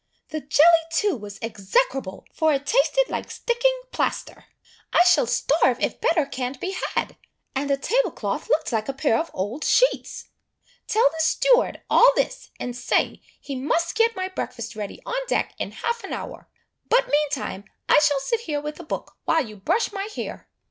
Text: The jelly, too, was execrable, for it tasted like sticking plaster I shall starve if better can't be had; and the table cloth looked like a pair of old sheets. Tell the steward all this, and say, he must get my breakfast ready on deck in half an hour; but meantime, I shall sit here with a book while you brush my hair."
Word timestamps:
The 0.29 0.39
jelly, 0.39 0.83
too, 0.91 1.15
was 1.15 1.37
execrable, 1.43 2.25
for 2.33 2.51
it 2.51 2.65
tasted 2.65 3.07
like 3.07 3.29
sticking 3.29 3.81
plaster 3.91 4.45
I 4.91 5.03
shall 5.03 5.27
starve 5.27 5.79
if 5.79 6.01
better 6.01 6.25
can't 6.25 6.59
be 6.59 6.75
had; 6.95 7.17
and 7.53 7.69
the 7.69 7.77
table 7.77 8.09
cloth 8.09 8.49
looked 8.49 8.71
like 8.71 8.89
a 8.89 8.93
pair 8.93 9.15
of 9.15 9.29
old 9.31 9.63
sheets. 9.63 10.29
Tell 10.87 11.07
the 11.11 11.19
steward 11.23 11.83
all 11.87 12.11
this, 12.15 12.49
and 12.59 12.75
say, 12.75 13.21
he 13.39 13.55
must 13.55 13.93
get 13.93 14.15
my 14.15 14.27
breakfast 14.29 14.75
ready 14.75 15.03
on 15.05 15.13
deck 15.27 15.53
in 15.59 15.69
half 15.69 16.03
an 16.03 16.13
hour; 16.13 16.49
but 16.89 17.07
meantime, 17.07 17.65
I 17.87 17.99
shall 17.99 18.21
sit 18.21 18.39
here 18.39 18.59
with 18.59 18.79
a 18.79 18.83
book 18.83 19.17
while 19.25 19.45
you 19.45 19.55
brush 19.55 19.91
my 19.91 20.05
hair." 20.15 20.49